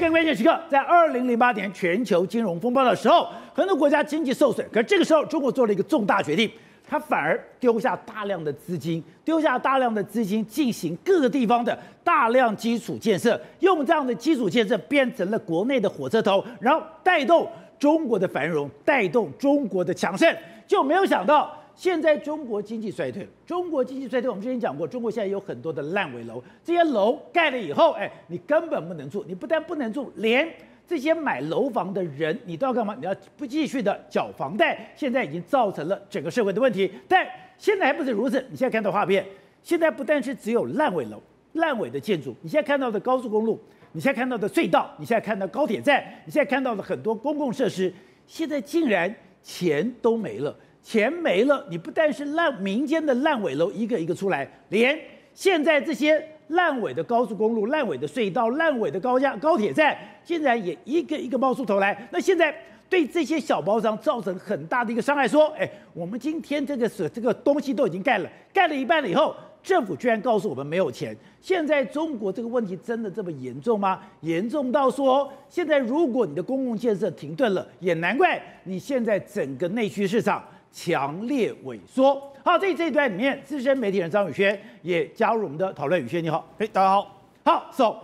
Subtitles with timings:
[0.00, 4.66] 更关键时刻，在二零零八年全球金融风暴的时候，很多国家经济受损。
[4.72, 6.50] 可是这个时候，中国做了一个重大决定，
[6.88, 17.46] 它反而丢下大量的资金，丢下大量的资金进行各个地方的大量基础建设，用这样的基础建设变成了国内的火车头，然后带动
[17.78, 20.34] 中国的繁荣，带动中国的强盛。
[20.66, 21.54] 就没有想到。
[21.80, 30.46] 现在中国经济衰退，中国经济衰退，我们之前讲过，中国现在有很多的烂尾楼，这些楼盖了以后，哎，你根本不能住，你不但不能住，连
[30.86, 32.94] 这些买楼房的人，你都要干嘛？
[33.00, 36.92] 你要不继续的缴房贷，现在已经造成了整个社会的问题。
[37.08, 39.24] 但现在还不止如此，你现在看到画面，
[39.62, 41.18] 现在不但是只有烂尾楼、
[41.54, 43.58] 烂尾的建筑，你现在看到的高速公路，
[43.92, 47.90] 你现在看到的隧道，你现在看到高铁站，你现在看到的很多公共设施，
[48.26, 50.54] 现在竟然钱都没了。
[50.82, 54.98] 钱没了，你不但是烂民间的烂尾楼一个一个出来，连
[55.34, 62.08] 现在这些烂尾的高速公路、烂尾的隧道、烂尾的高架高铁站，竟然也一个一个冒出头来。
[62.10, 62.54] 那现在
[62.88, 65.28] 对这些小包商造成很大的一个伤害。
[65.28, 71.16] 说，哎，我们今天这个是这个东西都已经盖了，盖了一半了以后，政府居然告诉我们没有钱。
[71.40, 74.00] 现在中国这个问题真的这么严重吗？
[74.22, 80.42] 严重到说，现在如果你的公共建设停顿了，也难怪你现在整个内需市场。
[80.72, 82.20] 强烈萎缩。
[82.44, 86.00] 好，这这一段里面，资深媒体人张宇轩也加入我们的讨论。
[86.00, 87.20] 宇轩你好，哎，大家好。
[87.44, 87.94] 好，so，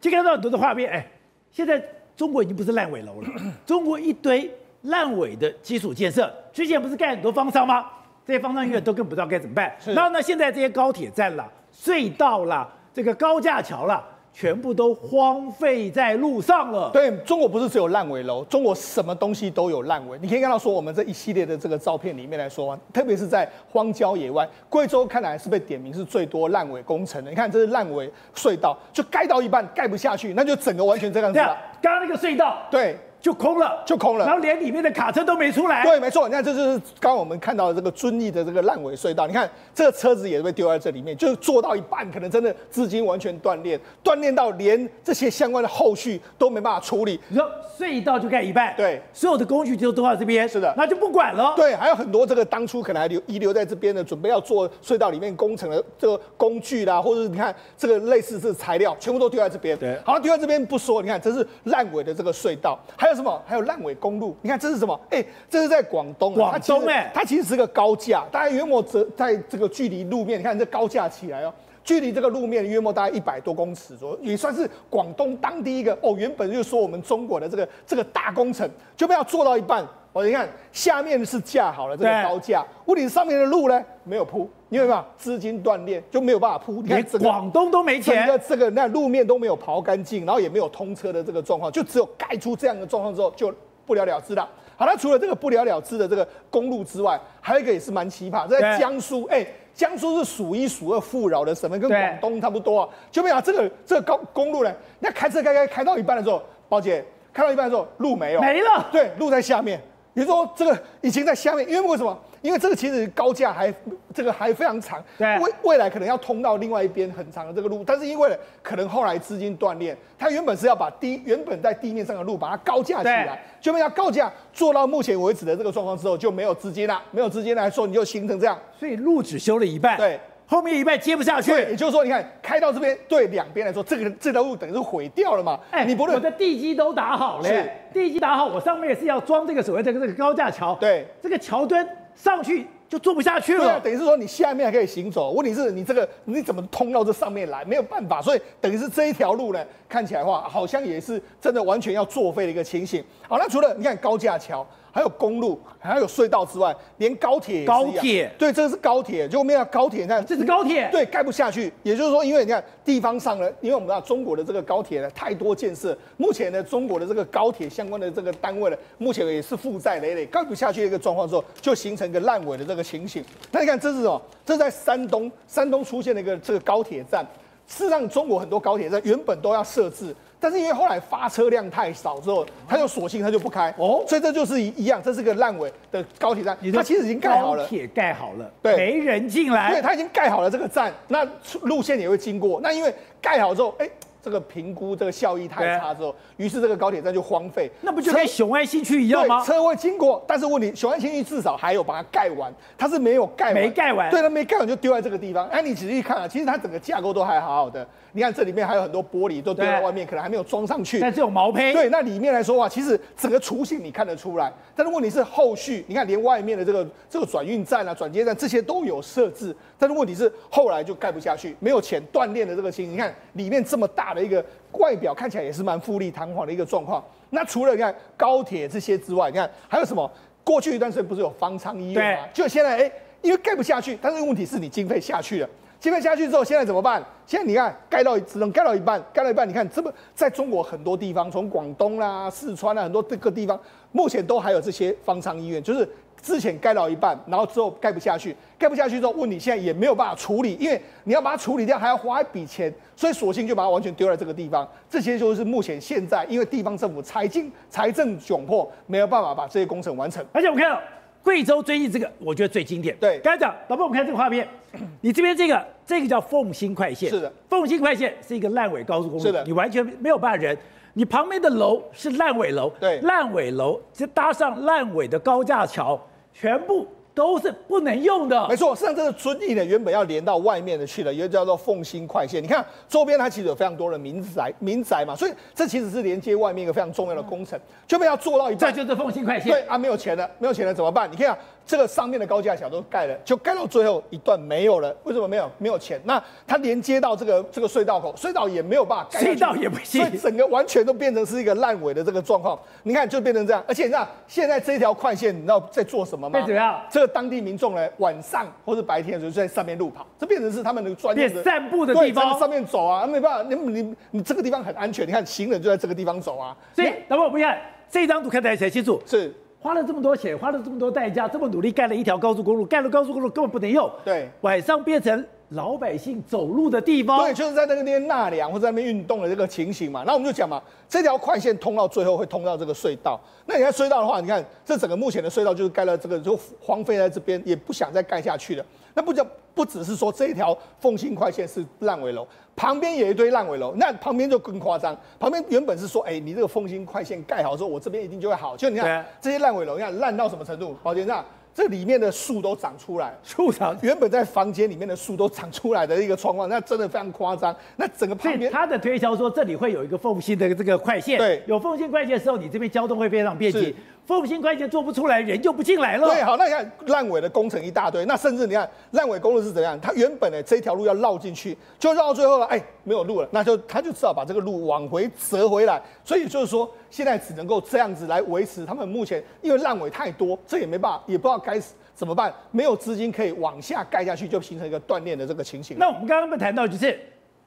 [0.00, 1.06] 今天看到很多的画面，哎，
[1.50, 1.82] 现在
[2.16, 3.28] 中国已经不是烂尾楼了，
[3.66, 4.50] 中国一堆
[4.82, 7.84] 烂尾的基础建设，之前不是盖很多方舱吗？
[8.26, 9.74] 这些方舱医院都更不知道该怎么办。
[9.86, 14.02] 然后呢，现在这些高铁站啦、隧道啦、这个高架桥啦。
[14.34, 16.90] 全部都荒废在路上了。
[16.92, 20.18] 对，中国不是只有烂尾楼，中国什么东西都有烂尾。
[20.20, 27.30] 你可以看到说，我们这一系列的这个照片里面来说，特别是在荒郊野外，贵州看来是被点名是最多烂尾工程的。
[27.30, 31.56] 你看，这是烂尾隧道，就盖到一半盖不下去，那就整个完全这样子了。
[31.80, 32.98] 刚刚那个隧道，对。
[33.24, 35.82] 就空了，就空了，然后连里面的卡车都没出来。
[35.82, 39.26] 对，没错，你看，这就是刚刚我们看到的这个遵义的这个烂尾隧道。
[39.26, 47.18] 你看，这个车子也被丢在这里面，就是做到一半，可能真的资金完全断裂，断裂到连这些相关的后续都没办法处理。
[47.28, 51.54] 你说隧道就盖一半，对，所有的工具就都到这边，是的，那就不管了。
[51.56, 59.74] 对，还有很多这个当初可能还留遗留在这边的，准备要做隧道里面工程的这个工具啦，或者是你看这个类似这材料，全部都丢在这边。
[59.78, 63.42] 对，好了，丢在这边不说，你看这是烂尾的这个隧道，还有什么？
[63.46, 63.94] 还有烂尾。
[63.94, 65.00] 公路，你看这是什么？
[65.08, 66.34] 哎、欸，这是在广东。
[66.34, 76.14] 广东哎，它其实是个高架，大概约莫这在这个距离路面，你看这高架起来哦，距离这个路面约莫大概一百多公尺左右，也算是广东当地一个哦。
[76.18, 86.80] 原本就说我们中国的这个这个大工程就被要做到一半，哦，你看下面是架好了这个高架，问题上面的路呢没有铺，因为嘛资金断裂就没有办法铺。
[86.80, 93.54] 你看广东都没钱，整个这个那路面都没有刨干净，然后也没有通车的这个状况，就只有盖出这样的状况之后就。
[93.86, 94.48] 不了了之了。
[94.78, 102.88] 好，那除了这个不了了之的这个公路之外，还有一个也是蛮奇葩，在江苏，哎、欸，江苏是数一数二富饶的省份，跟广东差不多啊。
[103.10, 109.78] 就没有这个这个高公路呢，那开车开开开到一半的时候，宝姐开到一半的时候路没有，没了，对，路在下面。
[110.14, 112.16] 比如说这个已经在下面，因为为什么？
[112.40, 113.74] 因为这个其实高架还
[114.12, 142.66] 这个还非常长，对，未未来可能要通到另外一边很长的这个路，但是因为可能后来资金断裂，它原本是要把地原本在地面上的路把它高架起来，就没有高架做到目前为止的这个状况之后就没有资金了，没有资金来说你就形成这样，所以路只修了一半，对，后面一半接不下去，也就是说你看开到这边对两边来说这个这条路等于是毁掉了嘛，哎，你不论我的地基都打好了，是地基打好，我上面也是要装这个所谓的这个高架桥，对，这个桥墩上去。
[142.86, 147.64] 就做不下去了，对啊，等于是说你下面还可以行走，问题是你这个你怎么通到这上面来？
[147.64, 153.02] 没有办法，所以等于是这一条路呢，看起来的话好像也是真的完全要作废的一个情形。
[153.26, 154.64] 好，那除了你看高架桥。
[154.94, 161.72] 还有公路，还有隧道之外，连高铁，高铁，对，这个是高铁，就没有高铁，你看，这是高铁，对，盖不下去。
[161.82, 173.24] 也就是说，因为你看地方上呢，因为我们知道中国的这个高铁呢太多建设，目前呢中国的这个高铁相关的这个单位呢，目前也是负债累累，盖不下去的一个状况之后，就形成一个烂尾的这个情形。
[173.50, 174.22] 那你看这是什么？
[174.46, 177.26] 这是在山东，山东出现了一个这个高铁站。
[177.66, 180.14] 事实上，中国很多高铁站原本都要设置。
[180.38, 183.74] 但是因为后来发车量太少之后，他就索性他就不开。
[183.78, 191.26] 哦，所以这就是一一样，这是个烂尾的高铁站，它其实已经盖好了，铁盖好了，对，没人进来，对，它已经盖好了这个站，那
[191.62, 193.88] 路线也会经过，那因为盖好之后，哎，
[194.24, 197.70] 这个评估这个效益太差之后，于是这个高铁站就荒废。
[197.82, 199.44] 那不就跟雄安新区一样吗？
[199.44, 204.10] 车会经过，但是问题雄安新区至少还有把它盖完，它是没有盖完，没盖完。
[204.10, 205.46] 对，它没盖完就丢在这个地方。
[205.48, 207.86] 哎，你仔细看啊，其实它整个架构都还好好的。
[208.14, 211.00] 你看这里面还有很多玻璃都丢在外面，可能还没有装上去。
[211.00, 214.52] 但这种毛坯，对，那里面来说话，其实整个雏形你看得出来。
[214.76, 222.88] 但是问题是后续，你看连外面的这个这个转运站啊、转接站这些都有设置，但是问题是后来就盖不下去，没有钱锻炼的这个心。
[222.88, 227.04] 你看里面这么大的一个外表，看起来也是蛮富丽堂皇的一个状况。
[227.30, 230.08] 那除了你看高铁这些之外，你看还有什么？
[230.44, 232.28] 过去一段时间不是有方舱医院吗？
[232.34, 235.48] 就现在哎，因为盖不下去，但是问题是你经费下去了。
[235.84, 237.04] 经费下去之后，现在怎么办？
[237.26, 243.60] 现在你看盖到只能盖到一半，盖到一半，你看这么在中国很多地方，从广东啦、四川啦很多这个地方，
[243.92, 245.86] 目前都还有这些方舱医院，就是
[246.22, 254.66] 之前盖到一半，然后之后盖不下去，盖不下去之后，问你现在也没有办法处理，因为你要把它处理掉，还要花一笔钱，所以索性就把它完全丢在这个地方。
[254.88, 260.24] 这些就是目前现在因为地方政府财经财政窘迫，没有办法把这些工程完成。
[260.32, 260.80] 而且我看到
[261.24, 262.94] 贵州最近这个，我觉得最经典。
[263.00, 264.46] 对，刚才讲，老婆，我们看这个画面，
[265.00, 265.66] 你这边这个。
[265.86, 270.56] 这个叫凤新快线，是的，凤新快线是一个烂尾高速公路，是的，你完全没有办法人，
[270.94, 276.00] 你旁边的楼是烂尾楼，对，烂尾楼就搭上烂尾的高架桥，
[276.32, 276.88] 全部。
[277.14, 278.74] 都是不能用的，没错。
[278.74, 282.42] 实际上，这个遵义呢，原本要连到外面的去了，一个叫做凤新快线。
[282.42, 289.52] 你看周边它其实有非常多的民宅，民宅嘛，所以这其实是连接外面一个非常重要的工程，就被要做到一半，这就是凤新快线。
[289.52, 291.10] 对啊，没有钱了，没有钱了怎么办？
[291.10, 294.94] 你看啊，这个上面的高架桥都盖了，就盖到最后一段没有了。
[295.04, 295.50] 为什么没有？
[295.58, 296.00] 没有钱。
[296.04, 302.58] 那它连接到这个这个隧道口，隧道也没有办法盖，隧道也不行，所以整个完全都变成是一个烂尾的这个状况。
[302.82, 306.40] 你看就变成这样，而且你知道现在这条快线你知道在做什么吗？
[306.40, 306.80] 怎么样？
[306.90, 307.88] 这个当地民众呢？
[307.98, 316.54] 晚上或者白天的时候就在上面路跑，这变成是他们的专业的散步的地方，在上面走啊，没办法，你你你这个地方很安全，你看行人就在这个地方走啊。
[316.74, 317.58] 所以，那么我们看
[317.88, 319.32] 这张图看起来才清楚，是
[319.64, 323.90] 花了这么多钱，花了这么多代价，这么努力盖了一条高速公路，盖了高速公路根本不能用。
[324.04, 327.18] 对，晚上变成老百姓走路的地方。
[327.20, 330.04] 对，就是在那个地方纳凉或者在那边运动的这个情形嘛。
[330.06, 333.18] 那我们就讲嘛，这条快线通到最后会通到这个隧道。
[333.46, 338.66] 那你看隧道的话，你看这整个目前的隧道就是盖了这个就荒废在这边，也不想再盖下去了。
[338.94, 344.96] 那不就不只是说这一条凤新快线是烂尾楼，旁边有一堆烂尾楼，那旁边就更夸张。
[345.18, 348.56] 旁边原本是说，哎、欸，你这个凤新快线盖好之后，我这边一定就会好。
[348.56, 350.76] 就你看这些烂尾楼，你看烂到什么程度？
[350.82, 351.24] 宝杰那。
[351.56, 357.54] 这里面的树都长出来，树长原本在房间里面的树都长出来的一个状况，那真的非常夸张。
[357.76, 363.72] 那整个旁边，他的推销说这里会有一个缝隙的这个快线，对，有缝隙快线的时候，你这边交通会非常便捷。
[364.06, 366.06] 凤新快线做不出来，人就不进来了。
[366.08, 369.80] 对，好，那你看烂尾的工程一大堆，那甚至你看烂尾公路是怎样？
[369.80, 375.80] 它原本的这条路要绕进去，就绕到最后了，哎，没有路了，那就他就只好把这个路往回折回来。
[376.04, 381.58] 所以就是说，现在只能够这样子来维持他们目前，因为烂尾太多，这也没办法，也不知道该
[381.94, 385.78] 怎么办，没有资金可以往下盖下去，就形成一个断裂的这个情形。
[385.78, 387.00] 那我们刚刚不谈到就是。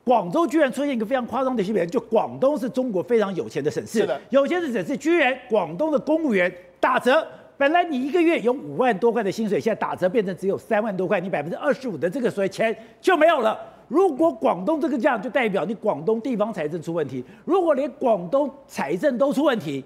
[0.08, 6.50] 广州居然出现一个非常夸张的新闻，就广东是中国非常有钱的省市，有钱的省市居然广东的公务员
[6.80, 7.28] 打折，
[7.58, 13.60] 本来你一个月有五万多块的薪水，现在打折变成只有三万多块，你百分之二十五的这个所谓钱就没有了。
[13.90, 17.22] 如果广东这个这样，就代表你广东地方财政出问题。
[17.44, 19.84] 如果连广东财政都出问题，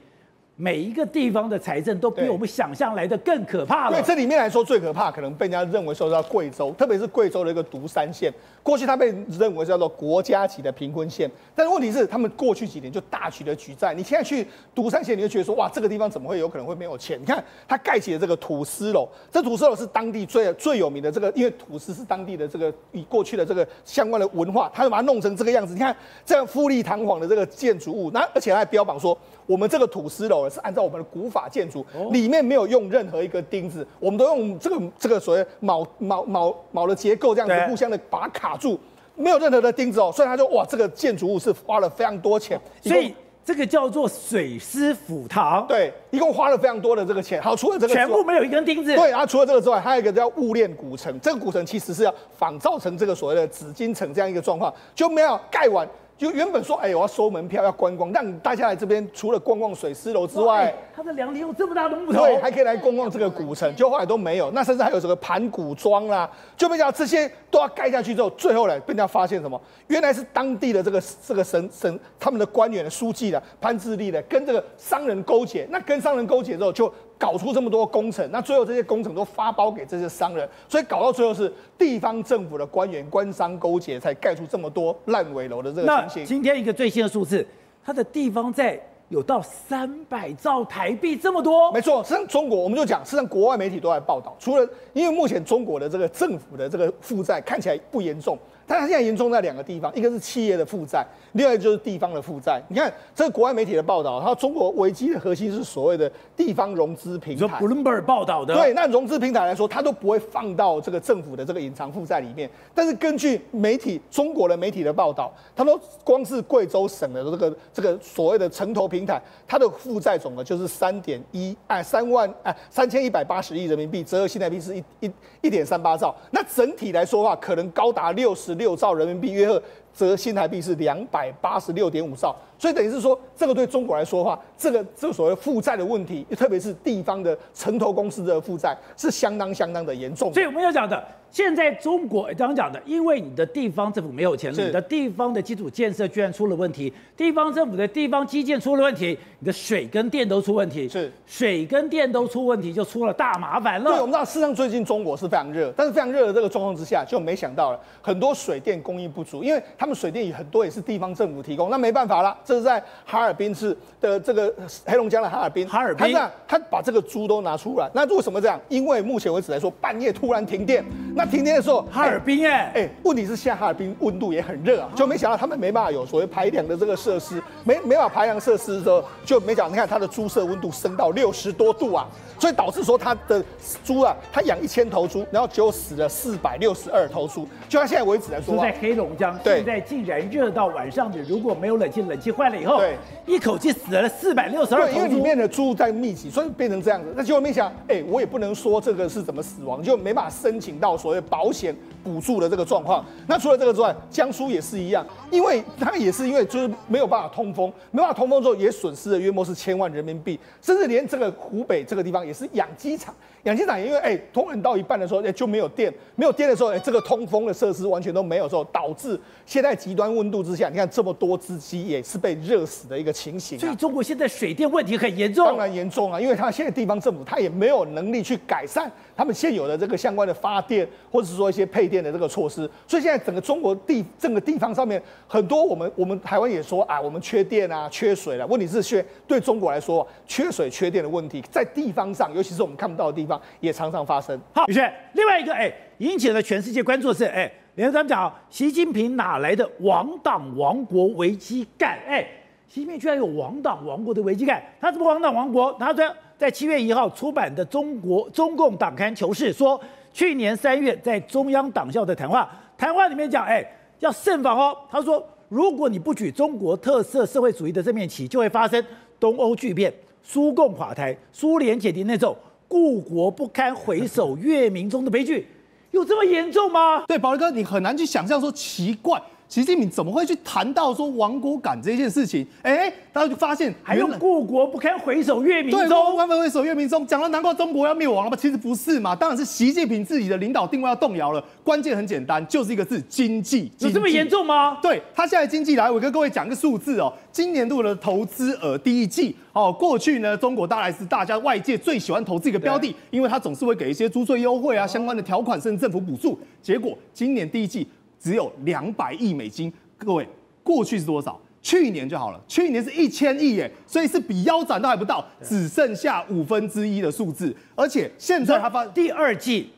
[0.57, 3.99] 每一个地方的财政都比我们想象来的更可怕了。
[3.99, 8.31] 对，这里面来说最可怕，可能被人家认为说是贵州，特别是贵州的一个独山县。
[8.61, 9.07] 过去它被
[9.39, 13.91] 认为叫做国家级的贫困县，但是问题是他们过去几年就大举的举债。
[13.95, 14.45] 你现在去
[14.75, 17.19] 独山县，你就觉得说哇，这个地方怎么会有可能会没有钱？
[17.19, 25.73] 你看它盖起的这个土司楼，这土司楼是当地最最有名的这个，因为土司是当地的这个以过去的这个相关的文化，他就把它弄成这个样子。
[25.73, 29.17] 你看这样富丽堂皇的这个建筑物，那而且还标榜说
[29.51, 38.57] 我们这个土司楼是按照我们的古法建筑，里面没有用任何一个钉子，我们都用这个这个所谓铆铆铆铆的结构这样子互相的把它卡。
[38.61, 38.79] 住，
[39.15, 43.11] 没有任何的钉子哦，所以他说哇，这个建筑物是花了非常多钱，所以
[43.43, 47.41] 这个叫做水师府堂，对，一共花了非常多的这个钱。
[47.41, 55.87] 好，除了这个全部没有一根钉子，对，然后除了这个之外，还有一个叫物链古城，这个古城其实是要仿造成这个所谓的紫禁城这样一个状况，就没有盖完。
[56.21, 64.51] 就原本说，哎、欸，我要收门票，要观光，让大家来这边，除了逛逛水师楼之外，欸、它的凉亭有这么大的木头，对，还可以来逛逛这个古城，就后来都没有。
[64.51, 69.59] 那甚至还有什么盘古庄啦，就没想到这些都要盖下去之后，最后来被人家发现什么？
[69.87, 76.93] 原来是当地的这个这个省省他们的官员的书记的潘自立的，跟这个商人勾结，那跟商人勾结之后就。
[77.21, 86.25] 搞出这么多工程，那最后这些工程都发包给这些商人，所以搞到最后是地方政府的官员官商勾结，才盖出这么多烂尾楼的这个情形。
[86.25, 87.45] 今天一个最新的数字，
[87.85, 91.71] 它的地方债有到三百兆台币这么多。
[91.71, 98.35] 没错，实际上中国我们就讲，实际上国外媒体都在报道，除了因为目前中国的这个政府的这个负债看起来不严重。
[98.71, 102.61] 但它现在严重在两个地方，一个是企业的负债，另外就是地方的负债。
[102.69, 107.39] 你看这个国外媒体的报道，它说中国危机的核心是所谓的地方融资平台。
[107.39, 108.55] 说 Bloomberg 报道的。
[108.55, 112.49] 对，那融资平台来说，它都不会放到这个政府的这个隐藏负债里面。
[112.73, 125.11] 但是根据媒体中国的媒体的报道，他们说光是贵州省的这个这个所谓的城投平台，它的负债总额就是三点一哎三万哎三千一百八十亿人民币，折合新台币是一一
[125.41, 126.15] 一点三八兆。
[126.31, 128.55] 那整体来说的话，可能高达六十。
[128.61, 129.59] 六兆人民币，约合
[129.93, 140.33] 折新台币是两百八十六点五兆，所以等于是说，这个对中国来说的话，这个这个所谓负债的问题，特别是地方的城投公司的负债，是相当相当的严重。
[140.33, 141.03] 所以我们要讲的。
[141.31, 153.91] 现在中国刚刚讲的，因为你的地方政府没有钱了，你的地方的基础建设居然出了问题，地方政府的地方基建出了问题，你的水跟电都出问题，是水跟电都出问题，就出了大麻烦了。
[153.91, 164.53] 对，我们知道，事实上最近中国是非常热，但是非常热的这个状况之下，就没想到了很多水电供应不足，因为他们水电也很多也是地方政府提供，那没办法了，这是在哈尔滨市的这个
[164.85, 168.61] 黑龙江的哈尔滨，哈尔滨，他他把这个猪都拿出来，那为什么这样？
[168.69, 170.85] 因为目前为止来说，半夜突然停电。
[171.15, 182.05] 那停电的时候，哈尔滨哎哎，问题是现在哈尔滨温度也很热啊，就没想到他们没办法有所谓排凉的这个设施，没没办法排凉设施的时候，就没想到你看它的猪舍温度升到六十多度啊，
[182.37, 183.43] 所以导致说它的
[183.83, 197.13] 猪啊，它养一千头猪，然后就死了四百六十二头猪，就到现在为止来说，在黑龙江，现在竟然热到晚上的，如果没有冷气，冷气坏了以后，对，一口气死了四百六十二头猪，因为里面的猪在密集，所以变成这样子。
[197.15, 201.73] 那结果没想，哎，我也不能说这个是怎么死亡，就没办法申请到所谓保险
[202.03, 203.05] 补助的这个状况。
[203.27, 213.13] 那除了这个之外，江苏也是一样，因为它也是因为就是没有办法通风，没办法通风之后也损失了约莫是千万人民币，甚至连这个湖北这个地方也是养鸡场。
[213.43, 223.57] 养鸡场也因为哎，通人到一半的时候，哎就没有电，没有电的时候，哎这个通风的设施完全都没有时候，导致现在极端温度之下，你看这么多只鸡也是被热死的一个情形。
[223.57, 232.69] 所以中国现在水电问题很严重，当然严重啊，因为他现在地方政府他也没有能力去改善他们现有的这个相关的发电，或者是说一些配电的这个措施。
[232.87, 238.47] 所以现在整个中国地整个地方上面很多，我们我们台湾也说啊，我们缺电啊，缺水了。
[238.47, 243.41] 问题是缺对中国来说，缺水缺电的问题在地方上，尤其是我们看不到的地方。
[243.59, 244.39] 也常常发生。
[244.53, 251.99] 好，宇轩，另外一个哎，引起了全世界关注的是哎，连续咱们讲，习近平哪来的亡党亡国危机感？
[252.07, 252.25] 哎，
[252.67, 254.61] 习近平居然有亡党亡国的危机感？
[254.79, 255.71] 他怎么亡党亡国？
[255.79, 259.79] 他说在七月一号出版的中国中共党刊《求是》说，
[260.11, 263.63] 去年三月在中央党校的谈话，谈话里面讲，哎，
[263.99, 264.75] 要慎防哦。
[264.89, 268.83] 他说，如果你不举中国特色社会主义的这面旗，就会发生
[269.19, 269.93] 东欧剧变、
[270.23, 272.35] 苏共垮台、苏联解体那种。
[272.67, 275.47] 故国不堪回首月明中的悲剧，
[275.91, 277.03] 有这么严重吗？
[277.05, 279.21] 对，宝力哥，你很难去想象说奇怪。
[279.51, 282.47] 习近平怎么会去谈到说亡国感这件事情？
[282.61, 288.37] 哎，大家就发现还用故国不堪回首月明中，对，不堪回首月明中，讲到难怪中国要灭亡了吧？
[288.39, 291.43] 其实不是嘛，当然是习近平自己的领导定位要动摇了。
[291.65, 293.69] 关键很简单，就是一个字：经济。
[293.79, 294.77] 有这么严重吗？
[294.81, 306.39] 对，他现在经济来，我跟各位讲个数字哦，今年度的投资额第一季哦，过去呢，中国大概是大家外界最喜欢投资一个标的，因为它总是会给一些租税优惠啊，相关的条款甚至政府补助。
[306.61, 307.85] 结果今年第一季。
[308.21, 310.27] 只有两百亿美金，各位，
[310.61, 311.39] 过去是多少？
[311.61, 319.69] 去年就好了，去年是一千亿耶，所以是比腰斩都还不到，只剩下五分之一的数字，而且现在他发第二季。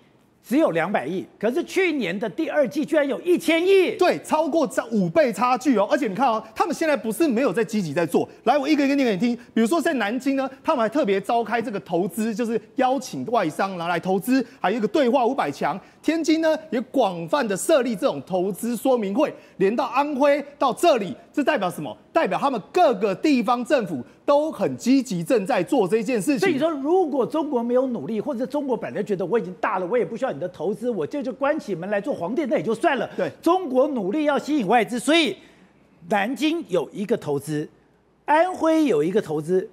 [0.46, 5.88] 只有两百亿，可是去年的第二季居然有一千亿，对，超过这五倍差距哦。
[5.90, 9.44] 而且你看哦，他们现在不是没有在积极在做，来，我一个一个念给你听。
[9.54, 15.80] 比如说在南京呢，他们还特别召开这个投资，就是邀请外商拿来投资，还有一个对话五百强。
[16.04, 21.98] 天津呢也广泛的设立这种投资说明会，连到安徽到这里，这代表什么？
[22.12, 26.40] 代表他们各个地方政府都很积极，正在做这件事情。
[26.40, 33.10] 所以说，如果中国没有努力，或者中国本来觉得我已经大了，我也不需要你的投资，我这就关起门来做皇帝，那也就算了。
[33.16, 35.38] 对，中国努力要吸引外资，所以
[36.10, 37.70] 南京有一个投资，
[38.26, 39.70] 安徽有一个投资，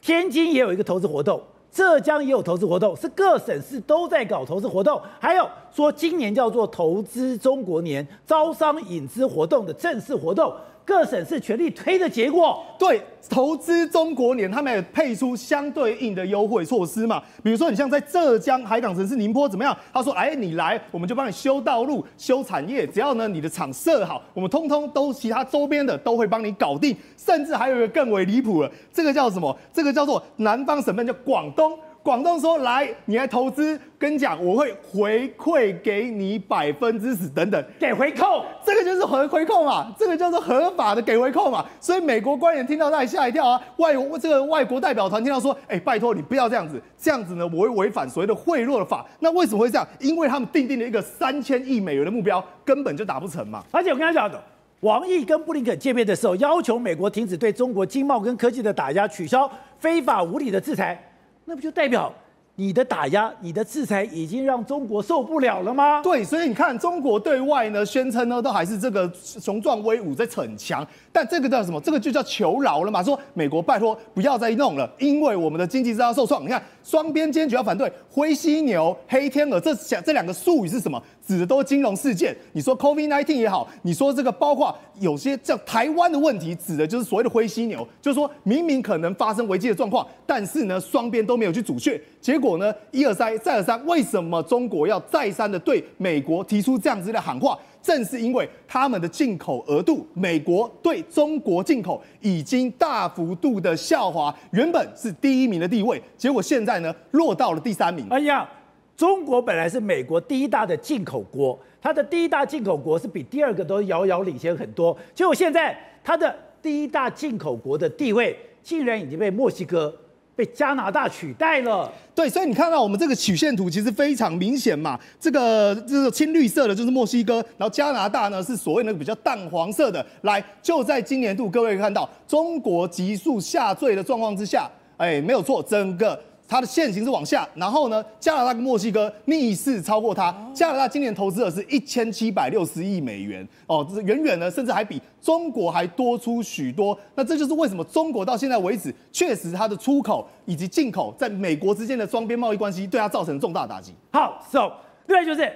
[0.00, 1.42] 天津也有一个投资活动，
[1.74, 5.02] 浙江也有投资活动，是各省市都在搞投资活动。
[5.18, 10.54] 还有说今年叫做投资中国年，招商引资活动的正式活动。
[10.84, 12.64] 各省市全力推的结果。
[12.78, 13.00] 对，
[13.30, 17.22] 投资中国年，他们也配出相对应的优惠措施嘛。
[17.42, 19.76] 比如说，你像在浙江海港城市宁波怎么样？
[19.92, 26.94] 他说，哎，你来，我们就帮你修道路、修产业，只要呢你的厂设好，我们通通都其他周边的都会帮你搞定。
[27.16, 29.56] 甚至还有一个更为离谱了，这个叫什么？
[29.72, 31.78] 这个叫做南方省份叫广东。
[32.04, 41.64] 广东说来，你来投资，跟你讲，我会回馈给你百分之十等等，给回扣，这个就是回回扣嘛，这个叫做合法的给回扣嘛。
[41.80, 49.06] 所以美国官员听到他也吓一跳啊，外这个外国代表团听到说，哎，拜托你不要这样子，这样子呢，我会违反所谓的贿赂的法。
[49.20, 49.88] 那为什么会这样？
[49.98, 53.64] 因为他们定定了一个三千亿美元的目标，根本就达不成嘛。
[53.70, 54.38] 而且我跟他讲的，
[54.80, 61.02] 王毅跟布林肯见面的时候，要求美国停止对中国经贸跟科技的打压，取消非法无理的制裁。
[61.44, 62.12] 那不就代表
[62.56, 66.00] 你的打压、你的制裁已经让中国受不了了吗？
[66.02, 70.86] 对，所以你看，中国对外呢宣称呢，都还是这个雄壮威武，在逞强。
[71.12, 71.80] 但这个叫什么？
[71.80, 73.02] 这个就叫求饶了嘛。
[73.02, 76.44] 说美国拜托不要再弄了，因为我们的经济正在受创。
[76.44, 81.02] 你看，双边坚决要反对灰犀牛、黑天鹅，这这两个术语是什么？
[81.26, 82.36] 指的都是金融事件。
[82.52, 92.00] 你说 COVID-19 也好，你说这个包括有些叫台湾的问题，指的就是所谓的灰犀牛，就是说明明可能发生危机的状况，但是呢，双边都没有去阻却。
[92.20, 97.58] 结果果呢，一而再，再而三，为什么中国要再三的对美国提出这样子的喊话？
[97.82, 108.06] 正是因为他们的进口额度，美国对中国进口已经大幅度的下滑，原本是第一名的地位，结果现在呢，落到了第三名。
[108.10, 108.48] 哎呀，
[108.96, 119.94] 中国本来是美国第一大的进口国，它的第一大进口国是比第二个都遥遥领先很多，结果现在它的第一大进口国的地位竟然已经被墨西哥。
[120.36, 130.04] 被加拿大取代了，对，所以你看到我们这个曲线图其实非常明显嘛，这个这个青绿色的就是墨西哥，然后加拿大呢是所谓那个比较淡黄色的。
[130.22, 136.18] 来，就在今年度，各位看到中国急速下坠的状况之下，哎，没有错，整个。
[136.46, 140.30] 它的线型是往下，然后呢，加拿大跟墨西哥逆势超过它。
[140.54, 146.96] 加拿大今年投资额是一千七百六十亿美元哦，这是远远呢，甚至还比中国还多出许多。
[147.14, 153.94] 那这就是为什么中国到现在为止，确实它的出口以及进口在美国之间的双边贸易关系对它造成重大打击。
[154.12, 154.70] 好，So，
[155.06, 155.50] 另外就是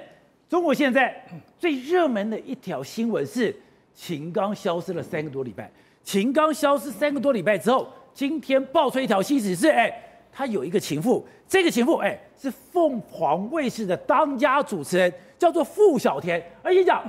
[0.48, 1.22] 中国现在
[1.58, 3.54] 最热门的一条新闻是
[3.94, 5.70] 秦刚消失了三个多礼拜。
[6.02, 10.04] 秦刚消失三个多礼拜之后，今天爆出一条新闻是，哎。
[10.38, 16.40] 他有一个情妇，这个情妇哎是凤凰卫视的当家主持人，叫做傅小田。
[16.62, 17.02] 而且讲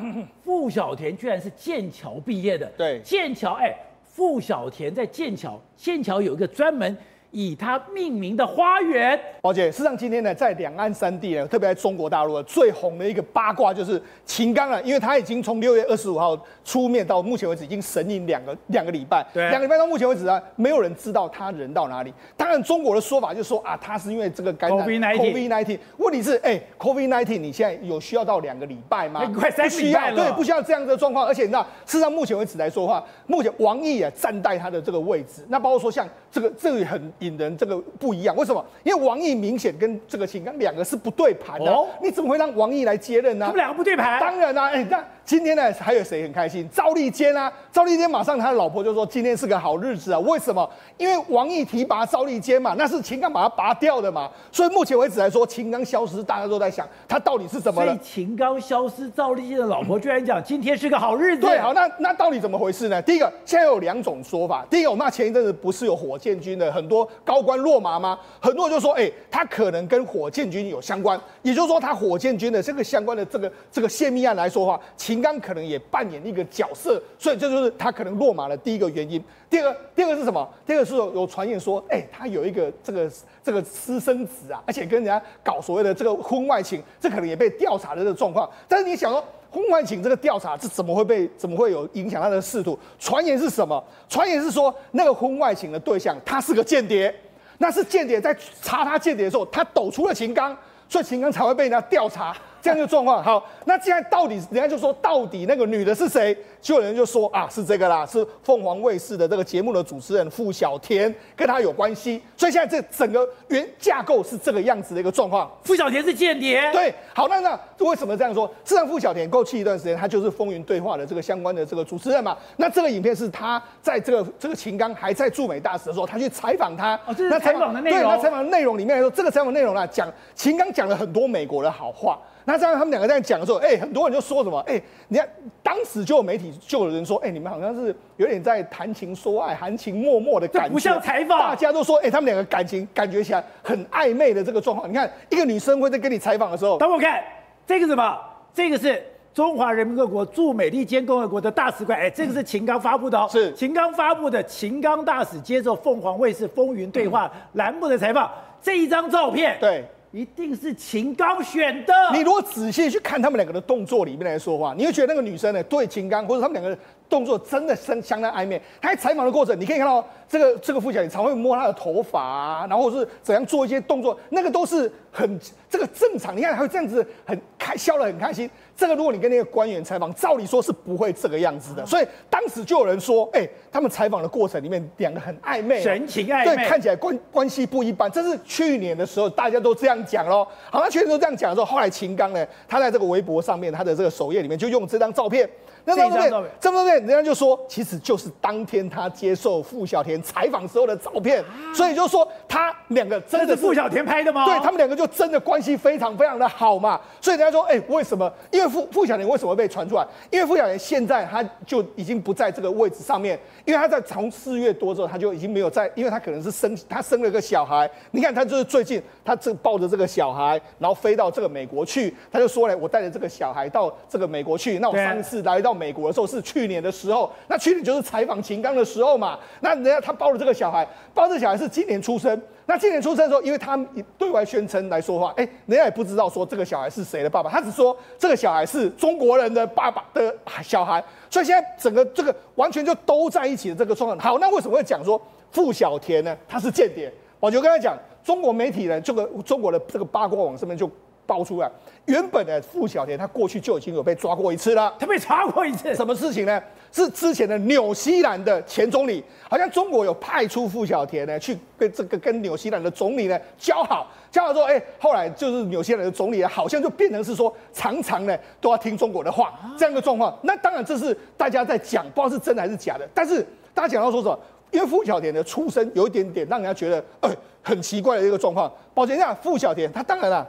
[0.44, 3.72] 傅小田居然是剑桥毕业的，对，剑桥哎，
[4.04, 6.98] 傅小田在剑桥，剑桥有一个专门。
[7.32, 22.12] 以它命名的花园，宝姐，事实上今天呢，在两岸三地呢，特别在中国大陆最红的一个八卦就是秦刚啊，因为他已经从六月二十五号出面到目前为止已经神隐两个两个礼拜，对，两个礼拜到目前为止啊，没有人知道他人到哪里。
[22.36, 29.22] 当然，中国的说法就是说啊，他是因为这个感染 COVID-19，问题是哎，COVID-19 你现在有需要到两个礼拜吗？
[29.38, 31.28] 快三个礼拜了，对，不需要这样的状况。
[31.28, 37.00] 而且那事实上目前为止来说的话，目前王毅啊站在他的这个位置，那包括说像这个这个很。
[37.20, 38.64] 引人这个不一样，为什么？
[38.84, 43.46] 因为王毅明显跟这个秦刚两个是不对盘的，哦、你怎么会让王毅来接任呢？
[43.46, 46.68] 他们两个不对盘，当然啦、啊，哎，那今天呢，还有谁很开心？
[46.72, 50.68] 赵立坚啊，赵立坚马上他的老婆就说今天是个好日子啊，为什么？
[50.98, 57.94] 因为王毅提拔赵立坚嘛，那是秦刚把他拔掉的嘛，所以目前为止来说，秦刚消失，大家都在想他到底是怎么了？
[57.94, 61.42] 所以秦刚消失，赵立坚的老婆居然讲今天是个好日子。
[61.42, 63.02] 对，好，那那到底怎么回事呢？
[63.02, 67.09] 第一个，现在有两种说法，第一个，那前一阵子不是有火箭军的很多。
[67.24, 68.20] 高官落马吗？
[68.40, 79.24] 很多人就说，哎、他可能跟火箭军有相关，也就是说，他火箭军的这个相关的这个这个泄密案来说的话，秦刚可能也扮演一个角色，所以这就是他可能落马的第一个原因。
[79.50, 80.48] 第二个，第二个是什么？
[80.66, 83.12] 第二个是有传言说，哎、他有一个这个
[83.44, 88.50] 这个私生子啊，而且跟人家搞所谓的这个婚外情，这可能也被调查的这个状况。
[88.68, 92.78] 但是你想说，婚外情这个调查，是怎么会被怎么会有影响他的仕途？
[93.00, 93.84] 传言是什么？
[94.08, 97.14] 传言是说那个婚外情的对象他是个间谍，
[97.58, 100.56] 那是间谍在查他间谍的时候，他抖出了秦刚，
[100.88, 102.36] 所以秦刚才会被人家调查。
[102.62, 106.38] 这样就状况，好，那既然到底人家就说到底那个女的是谁？
[106.62, 112.22] 就有人就说啊，是这个啦，是凤凰卫视的这个节目的主持人傅小田，跟他有关系。
[112.36, 115.50] 所以现在这整个原架构是这个样子的一个状况。
[115.64, 116.70] 傅小田是间谍？
[116.74, 118.46] 对，好，那那为什么这样说？
[118.66, 122.38] 事实上，傅小田过去一段时间，他就是风云对话的这个相关的这个主持人嘛。
[122.58, 127.00] 那这个影片是他在这个这个秦刚还在驻美大使的时候，他去采访他。
[127.06, 128.02] 哦，这是采访的内容。
[128.02, 132.20] 对，他采访的内容里面来说，这个采访内容呢，讲秦刚讲了很多美国的好话。
[132.50, 135.30] 那这样他们两个在讲的时候，哎，很多人就说什么，哎，你看
[135.62, 141.38] 当时就有媒体就有人说，哎，你们好像是有点在谈情说爱、含情脉脉的感觉，不像采访。
[141.38, 144.90] 大家都说，哎，他们两个感情感觉起来很暧昧的这个状况。
[144.90, 147.24] 你看，一个女生会在跟你采访的时候，等我看
[147.68, 148.18] 这个什么，
[148.52, 149.00] 这个是
[149.32, 153.54] 中华人民共和国驻美利坚共和国的大使馆，哎，这个是秦刚发布的哦，是。
[153.54, 158.28] 秦刚发布的，秦刚大使接受凤凰卫视风云对话栏目的采访，
[158.60, 159.86] 这一张照片，对。
[160.12, 161.94] 一定是秦刚选的。
[162.14, 166.78] 你如果仔细去看他们两个的动作里面来说话，你会觉得那个女生呢，对秦刚或者他们两个
[167.10, 168.62] 动作真的相相当暧昧。
[168.80, 176.38] 他在采访的过程，你可以看到这个这个傅晓田常会摸他的头发啊，然后是怎样做一些动作，那个都是很这个正常。
[176.38, 178.50] 你看他会这样子很开笑得很开心。
[178.78, 181.86] 这个如果你跟那个官员采访，照理说是不会这个样子的。
[181.86, 188.10] 所以当时就有人说，哎，他们采访的过程里面两个很暧昧，神情暧昧，对，看起来关关系不一般。
[188.10, 190.48] 这是去年的时候大家都这样讲喽。
[190.72, 195.50] 好，那去年都这样讲的时候，后来秦刚呢，他在这个微博上面，他的这个首页里面就用这张照片。
[195.86, 204.46] 那张照片，这张照片，人家就说，其实就是当天他接受傅小田采访时候的照片，所以就说他两个真的是傅小田拍的吗？
[204.46, 207.00] 对，他们两个就真的关系非常非常的好嘛。
[207.22, 208.32] 所以人家说，哎，为什么？
[208.52, 210.06] 因为傅傅小田为什么被传出来？
[210.30, 217.90] 因为傅小田现在他就已经不在这个位置上面，因为他在从四月多之后他就已经没有在，因为他可能是生他生了个小孩。
[218.12, 224.78] 你看他就是最近他这抱着这个小孩，然后飞到这个美国去，他就说嘞，我带着这个小孩到这个美国去。
[224.80, 225.69] 那我上次来到。
[225.70, 229.38] 到美国的时候是去年的时候，那去年就是采访秦刚的时候嘛。
[229.62, 232.42] 那人家他抱了这个小孩，抱这个小孩是今年出生。
[232.66, 233.78] 那今年出生的时候，因为他
[234.18, 241.04] 对外宣称来说话，哎，人家也不知道说这个小孩是谁的爸爸，他只说这个小孩是中国人的爸爸的小孩。
[241.30, 244.20] 所以现在整个这个完全就都在一起的这个状况。
[244.20, 246.36] 好，那为什么会讲说傅小田呢？
[246.48, 247.12] 他是间谍？
[247.40, 250.90] 我就跟他讲，中国媒体人，这个中国的这个八卦网上面就。
[251.30, 251.70] 爆出来，
[252.06, 254.92] 原本呢傅小田他过去就已经有被抓过一次了。
[254.98, 256.60] 他被抓过一次，什么事情呢？
[256.92, 270.36] 是之前的纽西兰的前总理，好像中国有派出傅小田呢去跟这个跟纽西兰的总理呢交好，交好之后，哎，后来就是纽西兰的总理好像就变成是说常常呢都要听中国的话这样的状况。
[270.42, 273.08] 那当然这是大家在讲，不知道是真的还是假的。
[273.14, 274.40] 但是大家讲到说什么？
[274.72, 277.30] 因为傅小田的出身有一点点让人家觉得，哎，
[277.62, 278.72] 很奇怪的一个状况。
[278.96, 280.48] 抱歉一下，傅小田他当然了。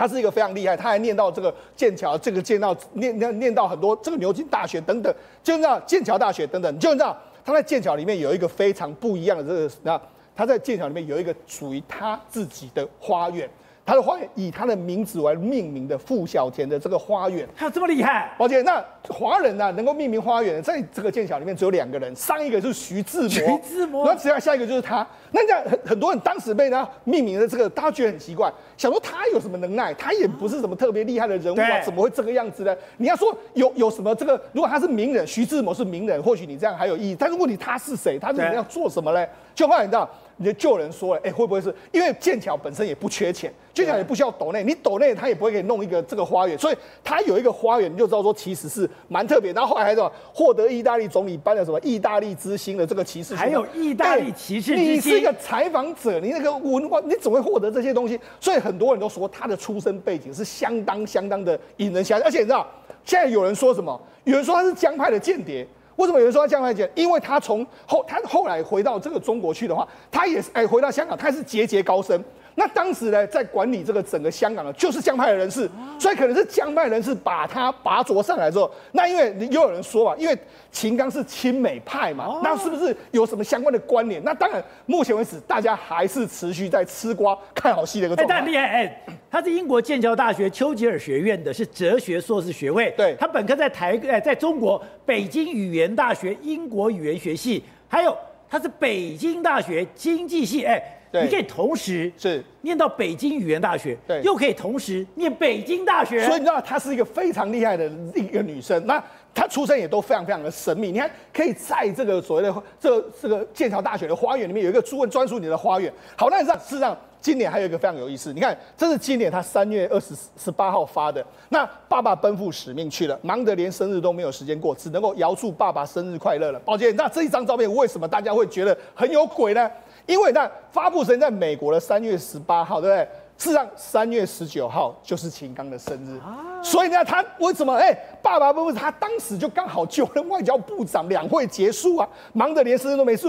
[0.00, 10.00] 他是一个非常厉害，他还念到这个剑桥，这个剑到念念念到很多这个牛津大学等等，就是那剑桥大学等等，就知道他在剑桥里面有一个非常不一样的这个，那
[10.34, 13.46] 他在剑桥里面有一个属于他自己的花园。
[13.84, 18.32] 他的花园以他的名字为命名的傅小田的这个花园，他有这么厉害？
[18.38, 25.04] 宝姐那华人呢、啊，能够命名花园，在这个剑桥里面只有两个人，上一个是徐志摩，徐志摩，然后接下一个就是他。
[25.32, 29.92] 那这样很很多人当时被他命名的这个，大家觉得很奇怪，想说他有什么能耐？
[29.94, 32.76] 他也不是什么特别厉害的人物啊，怎么会这个样子呢？
[32.98, 37.16] 你要说有有什么这个，如果他是名人，徐志摩是名人，或许你这样还有意义。
[37.18, 38.18] 但是问题他是谁？
[38.20, 39.28] 他是你要做什么嘞？
[39.54, 40.08] 就后来你知道。
[40.42, 49.52] 你就有人说了，哎、欸，会不会是因为剑桥本身也不缺钱，剑桥也不需要抖内，你抖内他也不会给你弄一个这个花园，所以他有一个花园，你就知道说其实是蛮特别。
[49.52, 54.94] 然后后来还说获得意大利总理颁的什么意大利之星的这个骑士，还有意大利骑士之星。
[54.94, 58.18] 你是一个采访者，你那个文化，你怎么会获得这些东西？
[58.40, 62.66] 所以很多人都说他的出身背景是相当相当的引人遐想，而且你知道
[63.04, 64.00] 现在有人说什么？
[64.24, 65.68] 有人说他是江派的间谍。
[66.00, 66.88] 为什么有人说他这样来讲？
[66.94, 72.24] 因为他从后他后来回到这个中国去的话，他也是哎回到香港，他是节节高升。
[72.60, 75.66] 那当时呢，在管理这个整个香港的，就是江派的人士，
[75.98, 80.38] 所以可能是江派人士把他拔擢上来之后，那因为又有人说嘛，因为
[80.70, 84.22] 秦刚是亲美派嘛，那是不是有什么相关的关联？
[84.22, 88.34] 那当然，目前为止大家还是持续在吃瓜看好戏的一个状态。
[88.36, 92.92] 但厉害哎，他是英国剑桥大学丘吉尔学院的，是哲学硕士学位。
[92.94, 98.14] 对，他本科在台哎，在中国北京语言大学英国语言学系，还有
[98.50, 100.98] 他是北京大学经济系哎。
[101.12, 108.86] 你可以同时是念到北京语言大学，对，又可以同时念北京大学，所以你知道她是一个非常厉害的一个女生。
[108.86, 109.02] 那
[109.34, 110.92] 她出生也都非常非常的神秘。
[110.92, 115.92] 你看，可以在这个所谓的这个这个剑桥大学的花园里面有一个专专属你的花园。
[116.16, 118.32] 好，那你知道事实上今年还有一个非常有意思。
[118.32, 121.24] 你看，这是今年他三月二十十八号发的。
[121.48, 126.58] 那爸爸奔赴使命去了，忙得连生日都没有时间过，只能够遥祝爸爸生日快乐了。
[126.60, 129.68] 宝姐，那这一张照片为什么大家会觉得很有鬼呢？
[130.06, 133.08] 因为那发布时间在美国的三月十八号，对不对？
[133.40, 136.20] 事实上，三月十九号就是秦刚的生日，
[136.62, 137.72] 所以呢，他为什么？
[137.72, 143.26] 哎，爸爸不是他当时就刚好就任外交部长，两会结束啊，忙得连生日都没事，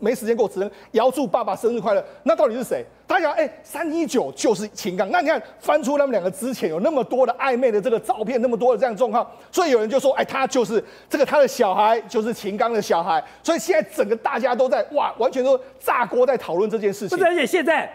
[0.00, 2.04] 没时间过，只能遥祝爸爸生日快乐。
[2.24, 2.84] 那到底是谁？
[3.06, 5.08] 大家哎，三一九就是秦刚。
[5.12, 13.22] 那你看翻出他们两个之前有那么多的暧昧的这个照片，那么多的这样状况，所以有人就说，哎，他就是这个他的小孩，就是秦刚的小孩。
[13.44, 17.24] 所以现在整个大家都在哇，完全都炸锅在讨论这件事情。
[17.24, 17.88] 而且现在。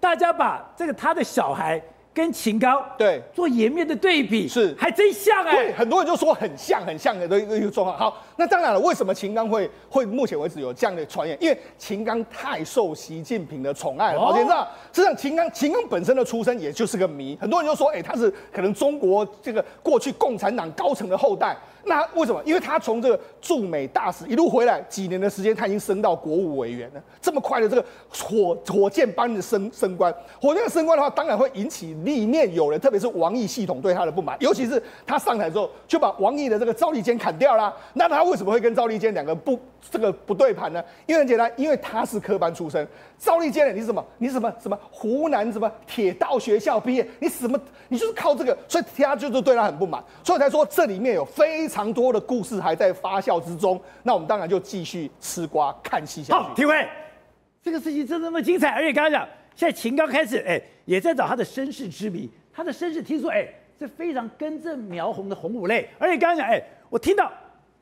[0.00, 1.80] 大家把这个他的小孩
[2.14, 7.96] 跟秦刚对做颜面的对比，是还真像哎、欸，对，很多人就说很像很像的一个一个状况。
[7.96, 11.38] 好，那当然了，为什么秦刚会会目前为止有这样的传言？
[11.40, 14.18] 因为秦刚太受习近平的宠爱了。
[14.18, 21.56] 宝杰知道，实际上秦刚秦刚本身的出身也就是个谜，很多人就说，哎、欸，他是可能中国这个过去共产党高层的后代。
[21.84, 22.42] 那为什么？
[22.44, 27.02] 因为他从这个驻美大使一路回来，几年的时间，他已经升到国务委员了。
[27.20, 34.36] 这么快的这个火火箭般的升升官，火箭的升官的话，当然会引起里面有人，特别是王毅系统对他的不满。
[34.40, 37.74] 尤其是他上台之后，就把王毅的这个赵立坚砍掉了。
[37.94, 39.58] 那他为什么会跟赵立坚两个不
[39.90, 40.82] 这个不对盘呢？
[41.06, 42.86] 因为很简单，因为他是科班出身。
[43.18, 44.04] 赵立坚呢，你是什么？
[44.18, 47.04] 你是什么什么湖南什么铁道学校毕业？
[47.18, 47.60] 你什么？
[47.88, 51.88] 你就是靠这个，所以他就是对他很不满，所以才说这里面有非常。
[51.88, 56.44] 多的故事还在发酵之中，那我们当然就继续吃瓜看戏下去。
[56.44, 56.86] 好，体会
[57.62, 67.32] 这个事情真的那么精彩，而且刚刚讲，现在秦刚开始哎也在找他的身世之谜，他的身世听说哎是非常根正苗红的红五类，而且刚刚讲哎我听到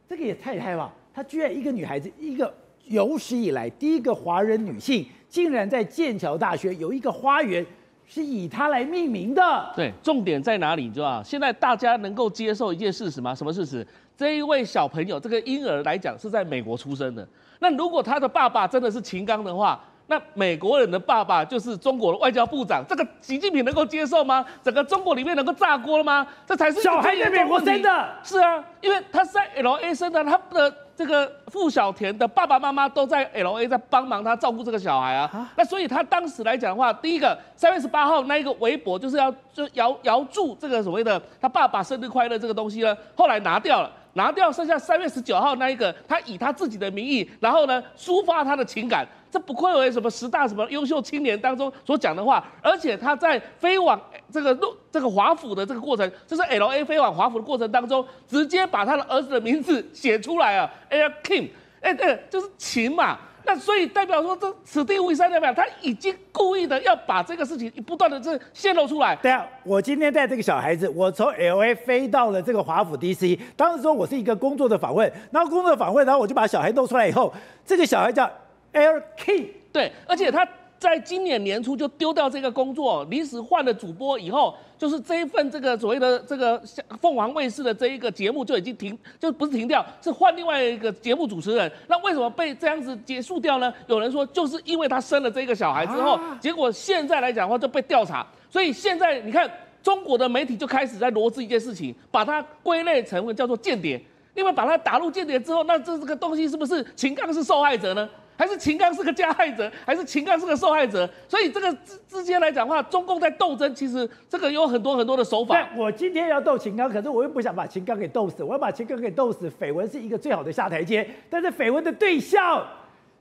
[0.09, 2.53] 这个也太害怕，他居然一个女孩子，一个
[2.85, 7.65] 有史以来第一个华人女性，竟然在剑桥大学有一个花园。
[8.09, 9.73] 是以她来命名的。
[9.75, 10.85] 对，重点在哪里？
[10.85, 11.23] 你知道吧？
[11.25, 13.35] 现在大家能够接受一件事实吗？
[13.35, 13.85] 什么事实？
[14.17, 17.27] 这一位小朋友，这个婴儿来讲是在美国出生的。
[17.59, 24.45] 那如果他的爸爸真的是秦刚的话，那美国人的爸爸就是中国的外交部长，这个习近平能够接受吗？
[24.63, 26.25] 整个中国里面能够炸锅了吗？
[26.47, 28.15] 这才是小孩在美国生的。
[28.23, 30.73] 是啊，因为他是在 LA 生的，他的。
[30.97, 43.91] 这个付小田的爸爸妈妈都在 LA 在帮忙他照顾这个小孩啊，那所以他当时来讲的话，第一个三月十八号那一个微博就是要就遥遥祝这个所谓的他爸爸生日快乐这个东西呢，后来拿掉了。
[44.17, 54.01] 拿掉，剩下三月十九号那一个，他以他自己的名义，然后呢抒发他的情感，这不愧为什么十大什么优秀青年当中所讲的话，而且他在飞往
[54.33, 61.51] 这个路这个华府的这个过程，就是 L A 飞往华府的过程当中，直接把他的儿子的名字写出来啊，Air King，
[61.83, 63.19] 哎对，就是秦嘛。
[63.47, 69.15] 那所以代表说，这此地无银三百两，他已经故意的要把这个事情不断的这泄露出来。
[69.17, 77.33] 对啊，我今天带这个小孩子，我从 LA 飞到了这个华府 DC，当时说我是一个工作的访问，然后工作访问，然后我就把小孩弄出来以后，
[77.65, 78.29] 这个小孩叫
[78.73, 80.47] Air King，对，而且他。
[80.79, 86.61] 在今年年初就丢掉这个工作，临时换了主播以后，就是这一份这个所谓的这个
[87.01, 91.71] 凤凰卫视的这一个节目就已经停，就不是停掉，是换另外一个节目主持人。
[91.89, 93.73] 那为什么被这样子结束掉呢？
[93.87, 99.51] 有人说就是因为他生了这个小孩之后，结果现在来讲的话就被调查，所以现在你看
[99.83, 104.01] 中国的媒体就开始在罗织一件事情，把它归类成为叫做间谍。
[104.35, 108.07] 因为把它打入间谍之后，那这这个东西是不是秦刚是受害者呢？
[108.37, 111.09] 还是秦刚是个加害者，还是秦刚是个受害者？
[111.29, 115.55] 所以这个之之间来讲的话，中共在斗争，其实这个有很多很多的手法。
[115.55, 119.51] 但我今天要斗秦刚，可是我又不想把秦刚给斗死，我要把秦刚给斗死。
[119.59, 122.67] 绯闻是一个最好的下台阶，但是绯闻的对象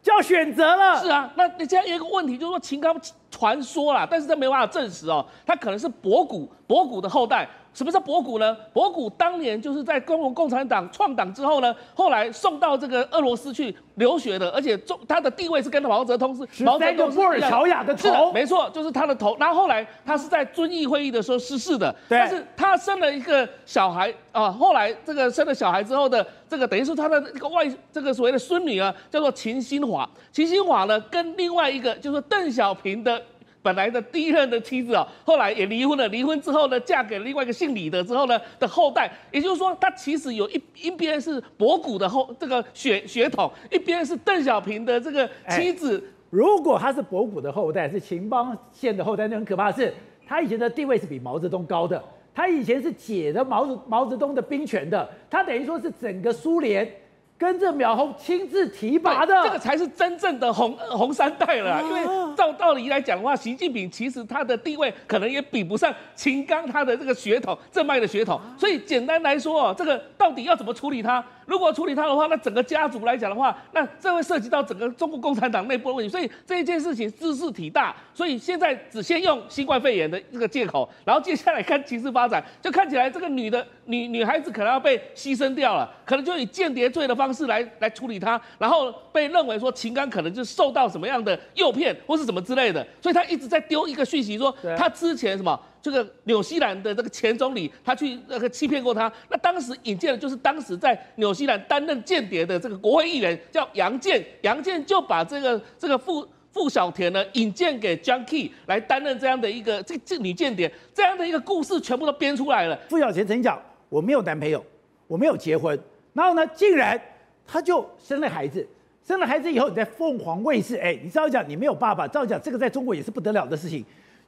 [0.01, 1.01] 就要选择了。
[1.01, 2.99] 是啊，那你现在有一个问题，就是说秦刚
[3.31, 7.47] 传说啦，但是这没办法证实哦，他可能是博古，博古的后代。
[7.75, 8.55] 什么是博古呢？
[8.71, 19.35] 博古当年就是在中国共产党创党之后呢，后来送到这个俄罗斯去留学的，而且中他的地位是跟毛泽东是毛泽东布尔乔亚的头，没错，就是他的头。
[19.37, 30.09] 然后后来他是在遵义会议的时候逝世的，对但是他生了一个小孩啊，后来这个生了小孩之后的这个等于是他的一个外这个所谓的孙女啊，叫做秦新华。
[30.31, 33.21] 秦新华呢，跟另外一个就是邓小平的。
[33.65, 36.07] 本来的第一任的妻子啊，后来也离婚了。
[36.09, 46.03] 离婚之后呢，嫁给另外一个姓李的之后呢的后代，也就是说，他其实有一一边是博古的后这个血血统，一边是邓小平的这个妻子。
[46.29, 49.91] 如果他是博古的后代，是秦邦宪的后代，那很可怕的是，
[50.27, 51.99] 他以前的地位是比毛泽东高的。
[52.35, 56.87] 他以前是解了毛泽毛泽东的兵权的，他等于说是整个苏联。
[57.37, 61.83] 跟着苗红亲自提拔的，这个才是真正的红红三代了。
[61.83, 62.01] 因为
[62.35, 68.39] 照道理来讲的话，习近平其实他的地位可能也比不上秦刚他的这个血统，正脉的血统。
[68.57, 71.23] 所以简单来说哦，这个到底要怎么处理他？
[71.45, 76.09] 如果处理他的话，那整个家族来讲的话，那这会涉及到整个中国共产党内部的问题。
[76.09, 95.59] 所以这一件事情兹事体大，所以现在只先用新冠肺炎的这个借口，然后接下来看情势发展，就看起来这个女的 女女孩子可能要被牺牲掉了，可能就以间谍罪的方式来来处理她，然后被认为说情感可能就受到什么样的诱骗或是什么之类的，所以他一直在丢一个讯息说他之前什么。
[95.85, 99.11] 这个纽西兰的这个前总理，他去那个欺骗过他。
[99.29, 104.25] 那当时引荐的就是当时在纽西兰担任间谍的这个国会议员，叫杨健。
[104.41, 112.75] 杨健就把这个这个傅傅小田呢引荐给 John Key 来担任这样的一个这这女间谍，这样的一个故事全部都编出来了。
[112.89, 114.65] 傅小田曾经讲：“我没有男朋友，
[115.05, 115.79] 我没有结婚。”
[116.13, 116.99] 然后呢，竟然
[117.45, 118.67] 他就生了孩子。
[119.05, 123.85] 生了孩子以后，你在凤凰卫视，哎，你照讲你没有爸爸，照讲这个在中国也是不得了的事情。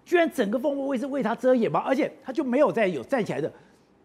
[0.08, 1.84] 居然整个凤凰卫视为他遮掩吗？
[1.86, 3.52] 而且他就没有再有站起来的，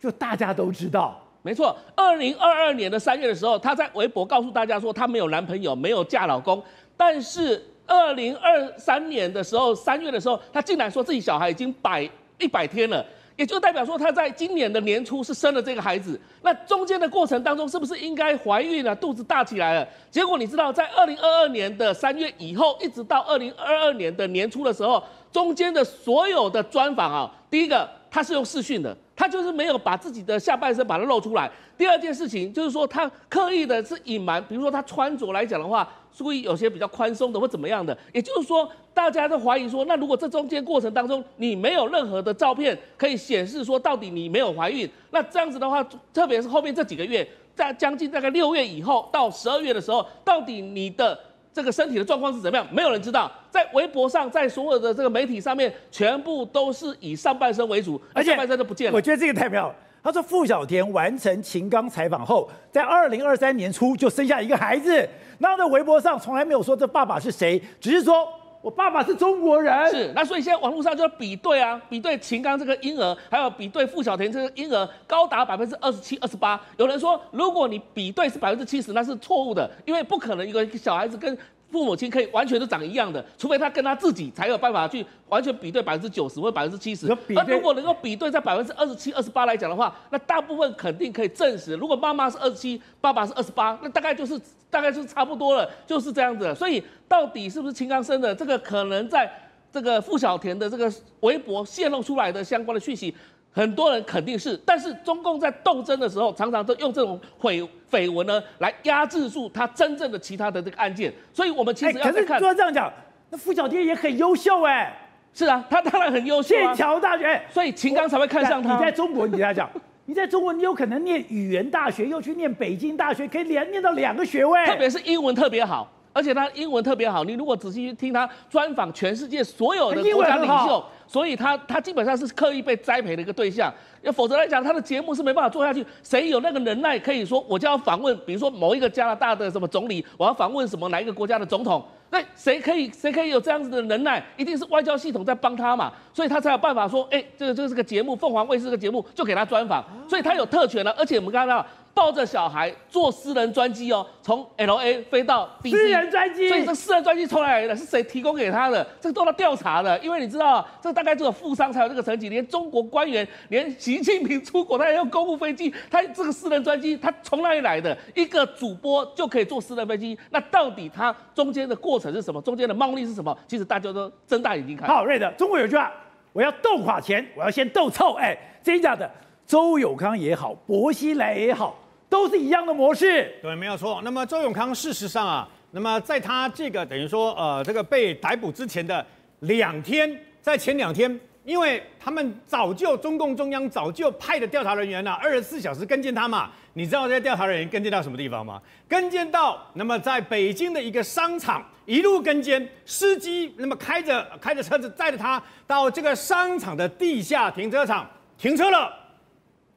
[0.00, 1.76] 就大家都知道，没错。
[1.94, 6.60] 二零二二年的三月的时候，他在微博告诉大家说他没有男朋友，没有嫁老公。
[6.96, 12.10] 但是二零二三年的时候，三月的时候，他竟然说自己小孩已经百
[12.40, 13.06] 一百天了。
[13.34, 19.88] 也就代表说，她在今年的年初是生了这个孩子，那中间的过程当中，是不是应该怀孕了，肚子大起来了？
[20.10, 25.02] 结果你知道，在二零二二年的三月以后，一直到二零二二年的年初的时候，
[25.32, 31.50] 中间的所有的专访啊，第一个他是用视讯的，他就是没有把自己的下半身把它露出来。
[31.76, 35.88] 第二件事情就是说，他刻意的是隐瞒，比如说他穿着来讲的话。
[36.14, 51.18] 注意有些比较宽松的或怎么样的，也就是说，大家都怀疑说，那如果这中间过程当中你没有任何的照片可以显示说到底你没有怀孕，那这样子的话，特别是后面这几个月，在将近大概六月以后到十二月的时候，到底你的
[51.52, 53.30] 这个身体的状况是怎么样，没有人知道。
[53.50, 58.96] 在微博上，在所有的这个媒体上面，全部都是以上半身为主，而下半身都不见了。
[58.96, 59.74] 我觉得这个太妙了。
[60.02, 65.08] 他说傅小田完成秦刚采访后，在二零二三年初就生下一个孩子。
[65.38, 68.26] 那在微博上从来没有说这爸爸是谁，只是说
[68.62, 69.90] 我爸爸是中国人。
[69.90, 76.58] 是，那所以现在网络上就要比对啊，比对秦刚这个婴儿，还有比对付小田这个婴儿，高达百分之二十七、二十八。
[76.78, 81.36] 有人说，如果你比对是百分之七十，那是错误的，因为不可能一个小孩子跟
[81.72, 87.08] 父母亲可以完全都长一样的，除非他跟他自己才有办法去完全比对百分之九十或百分之七十。
[87.28, 96.54] 那如果能够比对在百分之二十七、二十八来讲的话，那大部分肯定可以证实，如果妈妈是二十七，爸爸是二十八，那大概就是大概就是差不多了，就是这样子。
[96.54, 99.30] 所以到底是不是秦刚生的，这个可能在
[99.72, 103.14] 这个傅小田的这个微博泄露出来的相关的讯息。
[103.52, 111.12] 很多人肯定是，但是中共在斗争的时候，常常都用这种绯绯闻呢来压制住他真正的其他的这个案件。
[111.32, 112.12] 所以，我们其实要看。
[112.12, 112.92] 可是说这样讲，
[113.30, 114.98] 那傅小天也很优秀哎。
[115.34, 116.74] 是啊，他当然很优秀啊。
[116.74, 118.74] 剑桥大学，所以秦刚才会看上他。
[118.74, 119.70] 你在中国，你跟他讲，
[120.04, 124.66] 你在中国，你有可能念语言大学，又去念北京大学，可以连念到两个学位。
[124.66, 127.24] 特别是英文特别好，而且他英文特别好。
[127.24, 130.84] 你如果仔细去听他专访全世界所有的国家领袖。
[131.04, 133.70] 所以他他基本上是刻意被栽培的一个对象，
[134.00, 135.84] 要否则来讲，他的节目是没办法做下去。
[136.02, 141.84] 谁有那个能耐可以说，我就要访问，比如说某一个加拿大的什么总理，我要访问什么哪一个国家的总统？
[142.08, 144.24] 那谁可以谁可以有这样子的能耐？
[144.38, 150.90] 一定是外交系统在帮他嘛，所以他才有办法说，哎，这个这个是个节目，凤凰卫视这个节目就给他专访，所以他有特权了。
[150.92, 151.66] 而且我们看到。
[151.94, 157.76] 抱着小孩坐私人专机哦，从 L A 飞到 D C，私人专机，所以这私人专机从哪来的？
[157.76, 158.86] 是谁提供给他的？
[159.00, 167.96] 这个都要调查的，因为你知道，这大概只有富商才有这个成绩，连中国官员，连习近平出国他也用公务飞机，他这个私人专机他从哪里来的？
[168.14, 172.40] 一个主播就可以坐私人飞机，那到底他中间的过程是什么？
[172.40, 173.36] 中间的猫腻是什么？
[173.46, 174.88] 其实大家都睁大眼睛看。
[174.88, 175.92] 好，瑞德，中国有句话，
[176.32, 178.14] 我要斗垮钱，我要先斗臭。
[178.14, 179.10] 哎，真的假的？
[179.44, 181.76] 周永康也好，薄熙来也好。
[182.12, 184.02] 都是一样的模式，对，没有错。
[184.04, 189.04] 那么周永康事实上啊，那么在他这个等于说呃这个被逮捕之前的
[189.40, 196.50] 两天，在前两天，因为他们早就中共中央早就派的调查人员呢、二十四小时跟进他嘛。
[196.74, 198.60] 你知道这些调查人员跟进到什么地方吗？
[198.86, 208.98] 跟进到那么在北京的一个商场，一路跟监，司机那么开着开着车子载着他到这个商场的地下停车场停车了。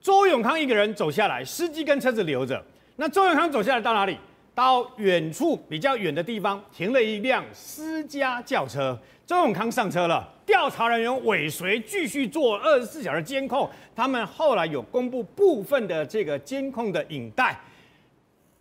[0.05, 2.63] 周永康一个人走下来，司机跟车子留着。
[2.97, 4.15] 那周永康走下来到哪里？
[4.53, 8.95] 到远处比较远的地方停了一辆私家轿车。
[9.25, 13.67] 周永康上车了，调查人员尾随，继续做二十四小时监控。
[13.95, 17.59] 他们后来有公布部分的这个监控的影带，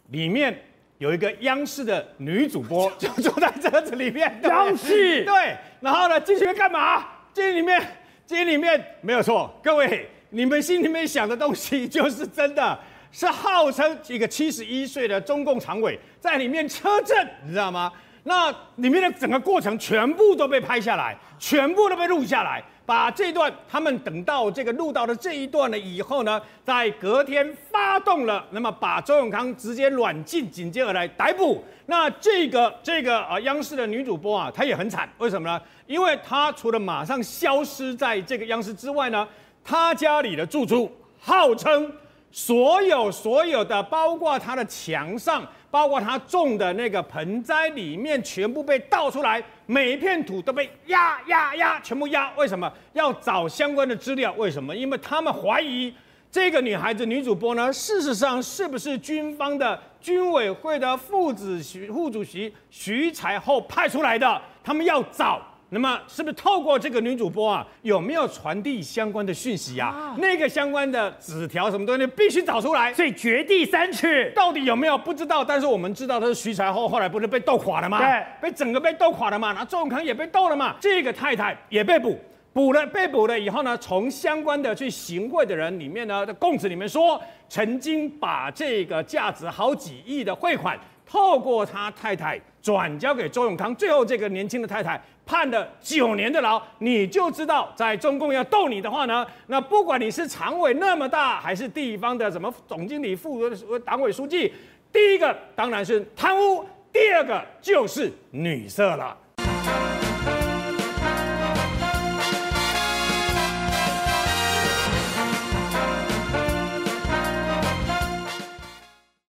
[0.08, 0.58] 里面
[0.96, 4.40] 有一个央视的女主播 就坐在车子里面。
[4.44, 7.06] 央视对，然后呢，进去干嘛？
[7.34, 7.86] 进里面，
[8.24, 10.08] 进里面没有错，各位。
[10.34, 12.76] 你们心里面想的东西就是真的。
[13.16, 17.92] 是号称一个七十一岁的中共常委在里面车震，你知道吗？
[18.24, 22.60] 那里面的整个过程全部都被拍下来，全部都被录下来。
[22.84, 31.64] 把这段他们等到这个录到的这一段了以后呢，在隔天发动了，那么把周永康直接软禁，紧接而来逮捕。
[31.86, 35.62] 那这个这个呃央视的女主播啊，她也很惨，为什么呢？
[35.86, 39.26] 因为她除了马上消失在这个央视之外呢，
[39.64, 41.90] 他家里的住处号称
[42.30, 45.44] 所有所有的，包括他的墙上。
[45.70, 52.32] 包括他种的那个盆栽里面，全部被倒出来，每一片土都被压压压，全部压。
[52.36, 54.32] 为什么要找相关的资料？
[54.34, 54.72] 为什么？
[54.72, 55.92] 因为他们怀疑
[56.30, 64.40] 这个女孩子女主播呢，事实上是不是军方的军委会的副主席副主席徐才厚派出来的？
[64.62, 65.42] 他们要找。
[65.74, 69.88] 那么是不是透过这个女主播啊，有没有传递相关的讯息啊？
[69.88, 72.94] 啊那个相关的纸条什么东西必须找出来。
[72.94, 75.44] 所以掘地三尺，到底有没有不知道？
[75.44, 77.98] 但是我们知道他是徐才厚，后来不是被斗垮了吗？
[77.98, 79.52] 对，被整个被斗垮了嘛。
[79.52, 80.76] 那周永康也被斗了嘛。
[80.80, 82.16] 这个太太也被捕，
[82.52, 95.00] 捕了被捕了以后呢，从相关的去行贿的人里面呢的供词里面说，曾经把这个价值好几亿的汇款透过他太太转交给周永康，最后这个年轻的太太。
[95.26, 103.48] 判了九年的牢，你就知道，在中共要斗你的话呢，那不管你是常委那么大，还是地方的什么总经理、副
[103.78, 104.52] 党委书记，
[104.92, 109.16] 第一个当然是贪污，第二个就是女色了。